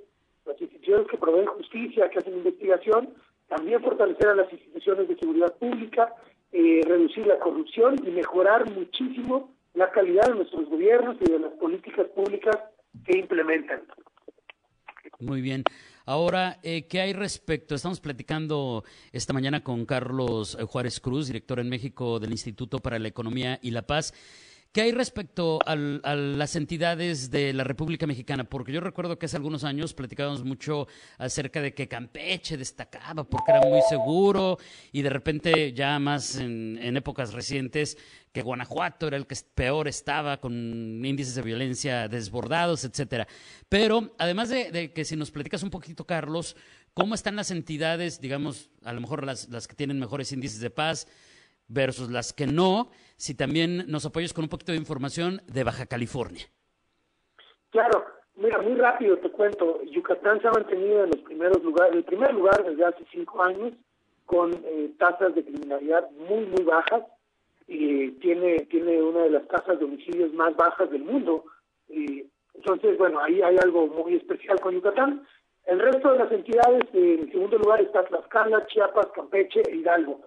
las 0.46 0.62
instituciones 0.62 1.08
que 1.08 1.18
proveen 1.18 1.48
justicia, 1.48 2.10
que 2.10 2.20
hacen 2.20 2.38
investigación, 2.38 3.10
también 3.48 3.82
fortalecer 3.82 4.28
a 4.28 4.36
las 4.36 4.54
instituciones 4.54 5.08
de 5.08 5.18
seguridad 5.18 5.54
pública, 5.58 6.14
eh, 6.52 6.82
reducir 6.86 7.26
la 7.26 7.40
corrupción 7.40 7.96
y 8.06 8.12
mejorar 8.12 8.70
muchísimo 8.72 9.50
la 9.74 9.90
calidad 9.90 10.28
de 10.28 10.36
nuestros 10.36 10.70
gobiernos 10.70 11.18
y 11.20 11.32
de 11.32 11.40
las 11.40 11.52
políticas 11.54 12.08
públicas 12.10 12.58
que 13.06 13.18
implementan. 13.18 13.82
Muy 15.20 15.42
bien. 15.42 15.64
Ahora, 16.06 16.60
eh, 16.62 16.88
¿qué 16.88 17.02
hay 17.02 17.14
respecto? 17.14 17.74
Estamos 17.74 18.00
platicando 18.00 18.84
esta 19.12 19.34
mañana 19.34 19.64
con 19.64 19.86
Carlos 19.86 20.58
Juárez 20.68 21.00
Cruz, 21.00 21.28
director 21.28 21.60
en 21.60 21.70
México 21.70 22.20
del 22.20 22.32
Instituto 22.32 22.80
para 22.80 23.00
la 23.00 23.08
Economía 23.08 23.58
y 23.62 23.72
la 23.72 23.88
Paz. 23.88 24.14
¿Qué 24.76 24.82
hay 24.82 24.92
respecto 24.92 25.60
a 25.66 25.78
las 25.78 26.58
entidades 26.58 27.32
de 27.32 27.54
la 27.54 27.64
República 27.64 28.06
Mexicana? 28.08 28.44
Porque 28.44 28.74
yo 28.74 28.82
recuerdo 28.82 29.18
que 29.18 29.26
hace 29.26 29.38
algunos 29.38 29.64
años 29.64 29.94
platicábamos 29.94 30.44
mucho 30.44 30.90
acerca 31.18 31.62
de 31.62 31.74
que 31.74 31.88
Campeche 31.88 32.58
destacaba 32.58 33.24
porque 33.24 33.54
era 33.54 33.62
muy 33.62 33.80
seguro 33.88 34.58
y 34.92 35.02
de 35.02 35.10
repente 35.10 35.72
ya 35.72 35.98
más 35.98 36.36
en, 36.36 36.98
épocas 36.98 37.32
recientes 37.32 37.98
que 38.34 38.42
Guanajuato 38.42 39.08
era 39.08 39.16
el 39.16 39.28
que 39.28 39.38
peor 39.56 39.88
estaba 39.88 40.42
con 40.42 40.52
índices 40.54 41.36
de 41.36 41.42
violencia 41.42 42.10
desbordados, 42.10 42.84
etcétera. 42.84 43.30
Pero 43.70 44.14
además 44.18 44.50
de, 44.50 44.72
de, 44.72 44.92
que 44.92 45.06
si 45.06 45.16
nos 45.16 45.32
platicas 45.32 45.64
un 45.64 45.70
poquito, 45.70 46.06
Carlos, 46.06 46.58
¿cómo 46.94 47.16
están 47.16 47.38
las 47.38 47.50
entidades, 47.50 48.20
digamos, 48.20 48.70
a 48.84 48.92
lo 48.92 49.00
mejor 49.00 49.26
las, 49.26 49.48
las 49.48 49.70
que 49.70 49.76
tienen 49.76 50.02
mejores 50.02 50.34
índices 50.34 50.60
de 50.60 50.70
paz? 50.70 51.08
Versus 51.68 52.10
las 52.10 52.34
que 52.34 52.48
no, 52.48 52.90
si 53.18 53.36
también 53.36 53.86
nos 53.88 54.06
apoyas 54.06 54.34
con 54.34 54.44
un 54.44 54.50
poquito 54.50 54.72
de 54.72 54.78
información 54.78 55.42
de 55.48 55.64
Baja 55.64 55.86
California. 55.86 56.46
Claro, 57.72 58.06
mira, 58.36 58.62
muy 58.62 58.76
rápido 58.76 59.18
te 59.18 59.30
cuento, 59.32 59.84
Yucatán 59.84 60.42
se 60.42 60.48
ha 60.48 60.52
mantenido 60.52 61.04
en 61.04 61.10
los 61.12 61.22
primeros 61.22 61.64
lugares, 61.64 61.96
el 61.96 62.04
primer 62.04 62.34
lugar 62.34 62.64
desde 62.64 62.86
hace 62.86 63.06
cinco 63.12 63.44
años, 63.44 63.74
con 64.26 64.54
eh, 64.54 64.92
tasas 64.98 65.36
de 65.36 65.44
criminalidad 65.44 66.10
muy, 66.12 66.46
muy 66.46 66.64
bajas, 66.64 67.04
y 67.68 68.12
tiene, 68.20 68.60
tiene 68.70 69.02
una 69.02 69.22
de 69.22 69.32
las 69.32 69.48
tasas 69.48 69.80
de 69.80 69.86
homicidios 69.86 70.32
más 70.34 70.56
bajas 70.56 70.90
del 70.92 71.04
mundo. 71.04 71.46
Y, 71.90 72.26
entonces, 72.54 72.98
bueno, 72.98 73.20
ahí 73.20 73.42
hay 73.42 73.58
algo 73.58 73.88
muy 73.88 74.16
especial 74.16 74.60
con 74.60 74.76
Yucatán. 74.76 75.26
El 75.66 75.80
resto 75.80 76.12
de 76.12 76.20
las 76.20 76.32
entidades, 76.32 76.84
en 76.94 77.32
segundo 77.32 77.58
lugar 77.58 77.82
está 77.82 78.06
Tlaxcala, 78.06 78.68
Chiapas, 78.68 79.08
Campeche 79.16 79.64
e 79.68 79.78
Hidalgo 79.78 80.22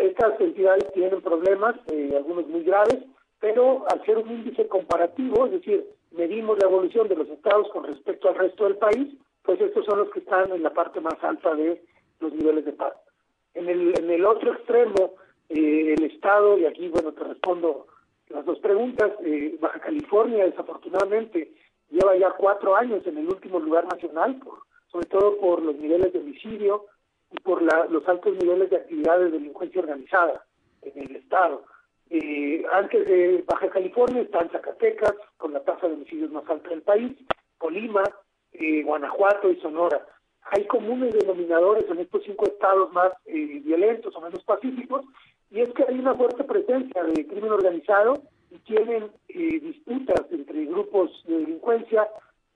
estas 0.00 0.40
entidades 0.40 0.92
tienen 0.92 1.20
problemas, 1.22 1.76
eh, 1.92 2.12
algunos 2.16 2.48
muy 2.48 2.62
graves, 2.62 2.98
pero 3.40 3.84
al 3.90 4.04
ser 4.04 4.18
un 4.18 4.30
índice 4.30 4.66
comparativo, 4.66 5.46
es 5.46 5.52
decir, 5.52 5.86
medimos 6.10 6.58
la 6.58 6.66
evolución 6.66 7.08
de 7.08 7.16
los 7.16 7.28
estados 7.28 7.68
con 7.70 7.84
respecto 7.84 8.28
al 8.28 8.34
resto 8.34 8.64
del 8.64 8.76
país, 8.76 9.14
pues 9.42 9.60
estos 9.60 9.84
son 9.84 10.00
los 10.00 10.10
que 10.10 10.18
están 10.20 10.50
en 10.52 10.62
la 10.62 10.74
parte 10.74 11.00
más 11.00 11.22
alta 11.22 11.54
de 11.54 11.80
los 12.20 12.32
niveles 12.32 12.64
de 12.64 12.72
paz. 12.72 12.94
En 13.54 13.68
el, 13.68 13.94
en 13.98 14.10
el 14.10 14.24
otro 14.24 14.52
extremo, 14.52 15.14
eh, 15.48 15.94
el 15.96 16.04
estado, 16.04 16.58
y 16.58 16.66
aquí, 16.66 16.88
bueno, 16.88 17.12
te 17.12 17.24
respondo 17.24 17.86
las 18.28 18.44
dos 18.44 18.58
preguntas, 18.58 19.12
eh, 19.24 19.56
Baja 19.60 19.80
California 19.80 20.44
desafortunadamente 20.44 21.52
lleva 21.90 22.16
ya 22.16 22.30
cuatro 22.32 22.76
años 22.76 23.06
en 23.06 23.18
el 23.18 23.26
último 23.26 23.58
lugar 23.58 23.86
nacional, 23.86 24.38
sobre 24.90 25.06
todo 25.06 25.38
por 25.38 25.62
los 25.62 25.76
niveles 25.76 26.12
de 26.12 26.18
homicidio, 26.18 26.84
y 27.30 27.40
por 27.40 27.62
los 27.62 28.08
altos 28.08 28.36
niveles 28.36 28.70
de 28.70 28.76
actividad 28.76 29.18
de 29.18 29.30
delincuencia 29.30 29.80
organizada 29.80 30.44
en 30.82 31.02
el 31.02 31.16
Estado. 31.16 31.64
Eh, 32.10 32.64
antes 32.72 33.06
de 33.06 33.44
Baja 33.46 33.68
California 33.68 34.22
están 34.22 34.50
Zacatecas, 34.50 35.14
con 35.36 35.52
la 35.52 35.60
tasa 35.60 35.88
de 35.88 35.94
homicidios 35.94 36.30
más 36.30 36.48
alta 36.48 36.70
del 36.70 36.82
país, 36.82 37.12
Colima, 37.58 38.02
eh, 38.52 38.82
Guanajuato 38.82 39.50
y 39.50 39.60
Sonora. 39.60 40.06
Hay 40.50 40.66
comunes 40.66 41.12
denominadores 41.12 41.84
en 41.90 41.98
estos 41.98 42.22
cinco 42.24 42.46
estados 42.46 42.90
más 42.92 43.12
eh, 43.26 43.60
violentos 43.62 44.16
o 44.16 44.20
menos 44.22 44.42
pacíficos, 44.44 45.04
y 45.50 45.60
es 45.60 45.68
que 45.74 45.84
hay 45.86 45.98
una 45.98 46.14
fuerte 46.14 46.44
presencia 46.44 47.02
de 47.04 47.26
crimen 47.26 47.52
organizado 47.52 48.22
y 48.50 48.58
tienen 48.60 49.10
disputas 49.28 50.24
entre 50.30 50.64
grupos 50.64 51.22
de 51.26 51.38
delincuencia 51.38 52.08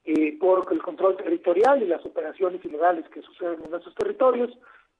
eh, 0.05 0.37
por 0.39 0.67
el 0.71 0.81
control 0.81 1.15
territorial 1.17 1.81
y 1.81 1.87
las 1.87 2.05
operaciones 2.05 2.63
ilegales 2.65 3.07
que 3.09 3.21
suceden 3.21 3.63
en 3.63 3.71
nuestros 3.71 3.95
territorios. 3.95 4.51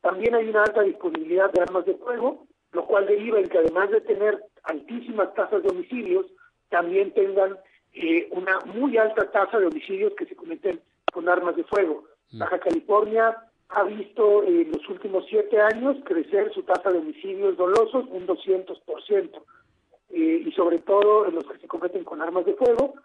También 0.02 0.36
hay 0.36 0.48
una 0.50 0.64
alta 0.64 0.82
disponibilidad 0.82 1.52
de 1.52 1.62
armas 1.62 1.86
de 1.86 1.96
fuego, 1.96 2.46
lo 2.72 2.86
cual 2.86 3.06
deriva 3.08 3.40
en 3.40 3.50
que 3.50 3.58
además 3.58 3.90
de 3.92 4.02
tener 4.02 4.42
altísimas 4.64 5.34
tasas 5.34 5.62
de 5.62 5.70
homicidios, 5.70 6.26
también 6.70 7.14
tengan 7.14 7.58
eh, 7.94 8.28
una 8.32 8.60
muy 8.62 8.98
alta 8.98 9.30
tasa 9.30 9.60
de 9.60 9.68
homicidios 9.68 10.14
que 10.18 10.26
se 10.26 10.36
cometen 10.36 10.82
con 11.12 11.30
armas 11.30 11.56
de 11.56 11.64
fuego. 11.66 12.06
Mm. 12.32 12.40
Baja 12.40 12.60
California 12.60 13.38
ha 13.70 13.84
visto 13.84 14.44
en 14.44 14.72
los 14.72 14.88
últimos 14.90 15.26
siete 15.30 15.60
años 15.60 15.98
crecer 16.06 16.52
su 16.54 16.64
tasa 16.64 16.92
de 16.92 17.00
homicidios 17.00 17.58
dolosos 17.58 18.06
un 18.10 18.26
200%, 18.26 19.42
eh, 20.10 20.44
y 20.46 20.52
sobre 20.54 20.80
todo 20.80 21.28
en 21.28 21.36
los 21.36 21.46
que 21.46 21.58
se 21.58 21.68
cometen 21.68 22.04
con 22.04 22.22
armas 22.22 22.46
de 22.46 22.54
fuego, 22.54 22.96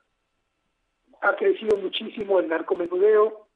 ha 1.20 1.36
crecido 1.36 1.76
muchísimo 1.76 2.40
el 2.40 2.48
narcomenudeo, 2.48 3.46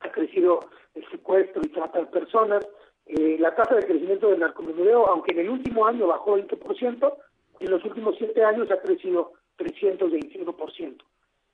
ha 0.00 0.10
crecido 0.10 0.60
el 0.94 1.08
secuestro 1.10 1.62
y 1.64 1.68
trata 1.68 2.00
de 2.00 2.06
personas. 2.06 2.66
Eh, 3.06 3.36
la 3.38 3.54
tasa 3.54 3.74
de 3.74 3.86
crecimiento 3.86 4.28
del 4.28 4.40
narcomenudeo, 4.40 5.06
aunque 5.06 5.32
en 5.32 5.40
el 5.40 5.50
último 5.50 5.86
año 5.86 6.06
bajó 6.06 6.38
20%, 6.38 7.16
en 7.60 7.70
los 7.70 7.84
últimos 7.84 8.16
siete 8.18 8.44
años 8.44 8.70
ha 8.70 8.80
crecido 8.80 9.32
321%. 9.58 10.96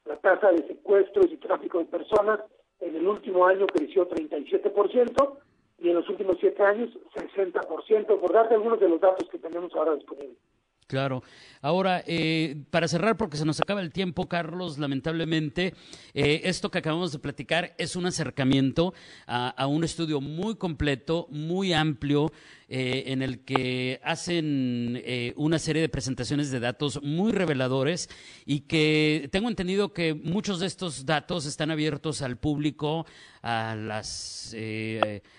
La 0.07 0.16
tasa 0.16 0.52
de 0.52 0.66
secuestros 0.66 1.26
y 1.30 1.37
tráfico 1.37 1.78
de 1.78 1.85
personas 1.87 2.40
en 2.80 2.97
el 2.97 3.07
último 3.07 3.47
año 3.47 3.66
creció 3.66 4.09
37% 4.09 5.38
y 5.78 5.88
en 5.88 5.95
los 5.95 6.09
últimos 6.09 6.37
siete 6.40 6.62
años 6.62 6.90
60%, 7.14 8.21
por 8.21 8.33
darte 8.33 8.54
algunos 8.54 8.80
de 8.80 8.88
los 8.88 9.00
datos 9.00 9.28
que 9.28 9.38
tenemos 9.38 9.75
ahora 9.75 9.95
disponibles. 9.95 10.37
Claro. 10.90 11.23
Ahora, 11.62 12.02
eh, 12.04 12.64
para 12.73 12.88
cerrar, 12.88 13.16
porque 13.16 13.37
se 13.37 13.44
nos 13.44 13.61
acaba 13.61 13.80
el 13.80 13.92
tiempo, 13.92 14.28
Carlos, 14.28 14.76
lamentablemente, 14.76 15.73
eh, 16.14 16.40
esto 16.44 16.73
que 16.73 16.78
acabamos 16.78 17.12
de 17.12 17.20
platicar 17.20 17.76
es 17.78 17.94
un 17.94 18.06
acercamiento 18.06 18.92
a, 19.28 19.68
un 19.68 19.85
estudio 19.85 20.20
muy 20.20 20.56
completo, 20.56 21.28
muy 21.30 21.73
amplio, 21.73 22.32
eh, 22.71 23.05
en 23.09 23.21
el 23.21 23.41
que 23.41 24.00
hacen 24.03 25.03
una 25.37 25.59
serie 25.59 25.83
de 25.83 25.89
presentaciones 25.89 26.50
de 26.50 26.61
datos 26.61 27.03
muy 27.03 27.33
reveladores 27.33 28.09
y 28.47 28.61
que 28.61 29.29
tengo 29.31 29.49
entendido 29.49 29.93
que 29.93 30.15
muchos 30.15 30.61
de 30.61 30.67
estos 30.67 31.05
datos 31.05 31.45
están 31.45 31.71
abiertos 31.71 32.23
al 32.23 32.39
público, 32.39 33.05
a, 33.43 33.75
las, 33.75 34.55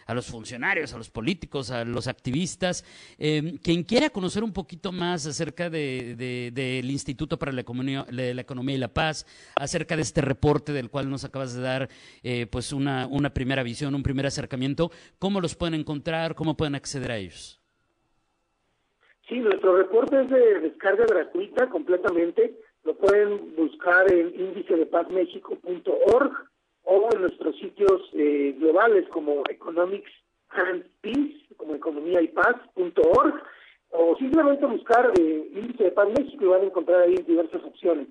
a 0.06 0.14
los 0.14 0.26
funcionarios, 0.28 0.94
a 0.94 0.98
los 0.98 1.10
políticos, 1.10 1.72
a 1.72 1.86
los 1.86 2.08
activistas. 2.08 2.84
quien 3.18 3.84
quiera 3.84 4.10
conocer 4.10 4.44
un 4.44 4.54
poquito 4.54 4.92
más 4.92 5.26
acerca 5.26 5.70
de 5.70 6.52
del 6.52 6.92
Instituto 6.92 7.38
para 7.40 7.52
la 7.52 7.62
Economía, 7.62 8.06
la 8.10 8.42
Economía 8.42 8.76
y 8.76 8.80
la 8.80 8.94
Paz, 8.94 9.26
acerca 9.56 9.96
de 9.96 10.02
este 10.02 10.22
reporte 10.22 10.74
del 10.74 10.90
cual 10.90 11.10
nos 11.10 11.24
acabas 11.24 11.54
de 11.54 11.62
dar 11.62 11.90
eh, 12.24 12.48
pues 12.48 12.74
una, 12.74 13.08
una 13.08 13.34
primera 13.34 13.64
visión, 13.64 13.96
un 13.96 14.04
primer 14.04 14.26
acercamiento. 14.26 14.92
¿Cómo 15.20 15.42
los 15.42 15.56
pueden 15.56 15.80
encontrar? 15.80 16.36
¿Cómo 16.36 16.58
pueden 16.58 16.76
acceder 16.76 17.12
a 17.12 17.20
ellos? 17.22 17.60
Sí, 19.28 19.40
nuestro 19.40 19.78
reporte 19.78 20.22
es 20.22 20.30
de 20.30 20.60
descarga 20.60 21.06
gratuita 21.06 21.70
completamente. 21.70 22.54
Lo 22.84 22.96
pueden 22.96 23.56
buscar 23.56 24.12
en 24.12 24.34
índice-de-paz-méxico.org 24.40 26.34
o 26.84 27.10
en 27.14 27.22
nuestros 27.22 27.56
sitios 27.58 28.02
eh, 28.14 28.56
globales 28.60 29.08
como 29.10 29.44
Economics 29.50 30.12
and 30.50 30.84
Peace, 31.02 31.46
como 31.58 31.76
economía 31.76 32.22
y 32.22 32.28
paz.org 32.28 33.42
o 33.92 34.16
simplemente 34.18 34.66
buscar 34.66 35.12
eh, 35.20 35.52
índice 35.54 35.86
de 35.86 35.92
paz 35.92 36.08
México 36.10 36.44
y 36.44 36.48
van 36.48 36.62
a 36.62 36.66
encontrar 36.66 37.02
ahí 37.02 37.16
diversas 37.28 37.64
opciones. 37.64 38.08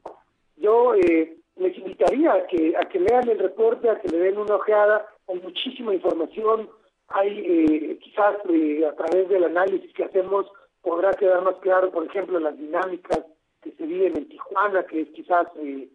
Yo 0.56 0.94
eh, 0.94 1.36
les 1.56 1.76
invitaría 1.76 2.32
a 2.32 2.46
que, 2.46 2.74
a 2.76 2.88
que 2.88 3.00
lean 3.00 3.28
el 3.28 3.38
reporte, 3.38 3.88
a 3.88 3.98
que 4.00 4.08
le 4.08 4.18
den 4.18 4.38
una 4.38 4.56
ojeada, 4.56 5.06
hay 5.28 5.40
muchísima 5.40 5.94
información, 5.94 6.68
hay 7.10 7.44
eh, 7.46 7.98
quizás 8.02 8.36
eh, 8.48 8.86
a 8.86 8.94
través 8.94 9.28
del 9.28 9.44
análisis 9.44 9.92
que 9.94 10.04
hacemos 10.04 10.46
podrá 10.82 11.12
quedar 11.12 11.42
más 11.42 11.56
claro, 11.56 11.90
por 11.90 12.06
ejemplo, 12.06 12.38
las 12.38 12.56
dinámicas 12.56 13.20
que 13.62 13.72
se 13.72 13.84
viven 13.84 14.16
en 14.16 14.28
Tijuana, 14.28 14.84
que 14.84 15.02
es 15.02 15.08
quizás 15.10 15.46
el 15.56 15.90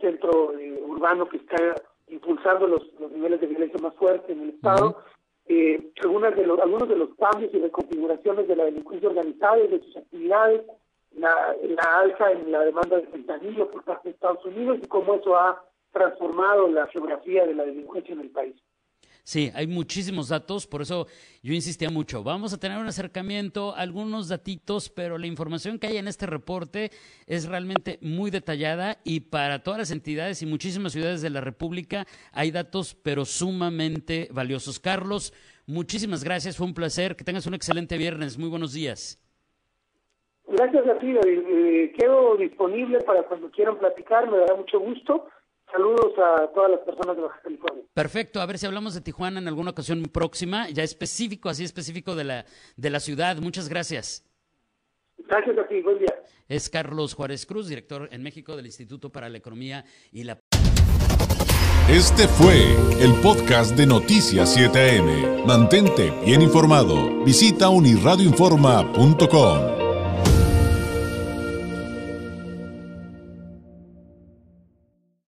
centro 0.00 0.52
urbano 0.86 1.28
que 1.28 1.36
está 1.36 1.74
impulsando 2.08 2.66
los, 2.66 2.82
niveles 3.12 3.40
de 3.40 3.46
violencia 3.46 3.78
más 3.80 3.94
fuertes 3.94 4.30
en 4.30 4.42
el 4.42 4.50
Estado. 4.50 5.02
Eh, 5.46 5.92
algunas 6.02 6.36
de 6.36 6.46
los, 6.46 6.58
algunos 6.60 6.88
de 6.88 6.96
los 6.96 7.10
cambios 7.16 7.52
y 7.52 7.58
reconfiguraciones 7.58 8.46
de 8.46 8.56
la 8.56 8.64
delincuencia 8.64 9.08
organizada 9.08 9.58
y 9.58 9.68
de 9.68 9.80
sus 9.80 9.96
actividades, 9.96 10.62
la, 11.16 11.56
la 11.62 11.98
alza 11.98 12.30
en 12.30 12.52
la 12.52 12.60
demanda 12.60 12.96
de 12.96 13.06
fentanilo 13.08 13.70
por 13.70 13.82
parte 13.82 14.08
de 14.08 14.14
Estados 14.14 14.44
Unidos 14.44 14.78
y 14.82 14.86
cómo 14.86 15.14
eso 15.14 15.36
ha 15.36 15.62
transformado 15.92 16.68
la 16.68 16.86
geografía 16.86 17.46
de 17.46 17.54
la 17.54 17.64
delincuencia 17.64 18.12
en 18.12 18.20
el 18.20 18.30
país. 18.30 18.54
Sí, 19.30 19.52
hay 19.54 19.68
muchísimos 19.68 20.28
datos, 20.28 20.66
por 20.66 20.82
eso 20.82 21.06
yo 21.40 21.54
insistía 21.54 21.88
mucho. 21.88 22.24
Vamos 22.24 22.52
a 22.52 22.58
tener 22.58 22.78
un 22.78 22.88
acercamiento, 22.88 23.76
algunos 23.76 24.28
datitos, 24.28 24.90
pero 24.90 25.18
la 25.18 25.28
información 25.28 25.78
que 25.78 25.86
hay 25.86 25.98
en 25.98 26.08
este 26.08 26.26
reporte 26.26 26.90
es 27.28 27.48
realmente 27.48 28.00
muy 28.02 28.32
detallada 28.32 28.96
y 29.04 29.20
para 29.20 29.62
todas 29.62 29.78
las 29.78 29.92
entidades 29.92 30.42
y 30.42 30.46
muchísimas 30.46 30.90
ciudades 30.90 31.22
de 31.22 31.30
la 31.30 31.40
República 31.40 32.06
hay 32.32 32.50
datos, 32.50 32.96
pero 32.96 33.24
sumamente 33.24 34.26
valiosos. 34.32 34.80
Carlos, 34.80 35.32
muchísimas 35.64 36.24
gracias, 36.24 36.56
fue 36.56 36.66
un 36.66 36.74
placer, 36.74 37.14
que 37.14 37.22
tengas 37.22 37.46
un 37.46 37.54
excelente 37.54 37.96
viernes, 37.98 38.36
muy 38.36 38.48
buenos 38.48 38.72
días. 38.72 39.24
Gracias 40.48 40.84
a 40.88 40.98
ti, 40.98 41.14
eh, 41.24 41.92
quedo 41.96 42.36
disponible 42.36 42.98
para 43.02 43.22
cuando 43.22 43.48
quieran 43.52 43.78
platicar, 43.78 44.28
me 44.28 44.38
dará 44.38 44.56
mucho 44.56 44.80
gusto 44.80 45.28
Saludos 45.72 46.12
a 46.18 46.48
todas 46.52 46.72
las 46.72 46.80
personas 46.80 47.16
de 47.16 47.22
Baja 47.22 47.40
California. 47.42 47.84
Perfecto, 47.94 48.40
a 48.40 48.46
ver 48.46 48.58
si 48.58 48.66
hablamos 48.66 48.94
de 48.94 49.00
Tijuana 49.00 49.40
en 49.40 49.48
alguna 49.48 49.70
ocasión 49.70 50.02
próxima, 50.12 50.68
ya 50.70 50.82
específico, 50.82 51.48
así 51.48 51.64
específico 51.64 52.14
de 52.14 52.24
la, 52.24 52.44
de 52.76 52.90
la 52.90 53.00
ciudad. 53.00 53.36
Muchas 53.36 53.68
gracias. 53.68 54.26
Gracias 55.18 55.58
a 55.58 55.68
ti, 55.68 55.80
buen 55.82 55.98
día. 55.98 56.14
Es 56.48 56.70
Carlos 56.70 57.14
Juárez 57.14 57.46
Cruz, 57.46 57.68
director 57.68 58.08
en 58.10 58.22
México 58.22 58.56
del 58.56 58.66
Instituto 58.66 59.10
para 59.10 59.28
la 59.28 59.38
Economía 59.38 59.84
y 60.10 60.24
la... 60.24 60.38
Este 61.88 62.26
fue 62.28 62.56
el 63.00 63.14
podcast 63.20 63.76
de 63.76 63.86
Noticias 63.86 64.56
7am. 64.56 65.44
Mantente 65.44 66.12
bien 66.24 66.42
informado. 66.42 67.24
Visita 67.24 67.68
unirradioinforma.com. 67.68 69.69